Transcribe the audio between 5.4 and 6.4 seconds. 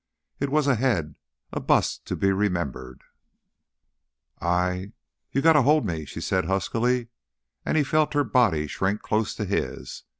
got to hold me," she